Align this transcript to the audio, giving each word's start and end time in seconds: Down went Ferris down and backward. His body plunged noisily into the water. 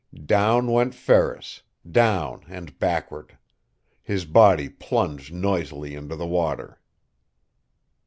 Down 0.25 0.65
went 0.71 0.95
Ferris 0.95 1.61
down 1.87 2.41
and 2.47 2.79
backward. 2.79 3.37
His 4.01 4.25
body 4.25 4.67
plunged 4.67 5.31
noisily 5.31 5.93
into 5.93 6.15
the 6.15 6.25
water. 6.25 6.79